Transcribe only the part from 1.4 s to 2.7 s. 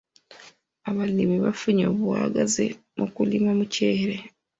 bafunye obwagazi